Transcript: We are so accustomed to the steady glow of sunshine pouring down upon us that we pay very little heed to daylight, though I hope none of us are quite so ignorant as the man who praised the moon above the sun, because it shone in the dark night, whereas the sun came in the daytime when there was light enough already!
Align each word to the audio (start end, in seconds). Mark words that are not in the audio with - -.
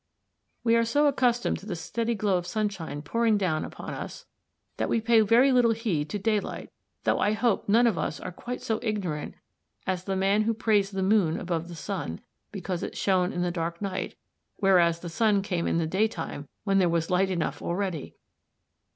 We 0.63 0.75
are 0.75 0.83
so 0.83 1.05
accustomed 1.05 1.59
to 1.59 1.67
the 1.67 1.75
steady 1.75 2.15
glow 2.15 2.35
of 2.39 2.47
sunshine 2.47 3.03
pouring 3.03 3.37
down 3.37 3.63
upon 3.63 3.93
us 3.93 4.25
that 4.77 4.89
we 4.89 4.99
pay 4.99 5.21
very 5.21 5.51
little 5.51 5.73
heed 5.73 6.09
to 6.09 6.17
daylight, 6.17 6.71
though 7.03 7.19
I 7.19 7.33
hope 7.33 7.69
none 7.69 7.85
of 7.85 7.99
us 7.99 8.19
are 8.19 8.31
quite 8.31 8.63
so 8.63 8.79
ignorant 8.81 9.35
as 9.85 10.03
the 10.05 10.15
man 10.15 10.41
who 10.41 10.55
praised 10.55 10.95
the 10.95 11.03
moon 11.03 11.39
above 11.39 11.67
the 11.67 11.75
sun, 11.75 12.19
because 12.51 12.81
it 12.81 12.97
shone 12.97 13.31
in 13.31 13.43
the 13.43 13.51
dark 13.51 13.79
night, 13.79 14.15
whereas 14.55 15.01
the 15.01 15.07
sun 15.07 15.43
came 15.43 15.67
in 15.67 15.77
the 15.77 15.85
daytime 15.85 16.49
when 16.63 16.79
there 16.79 16.89
was 16.89 17.11
light 17.11 17.29
enough 17.29 17.61
already! 17.61 18.15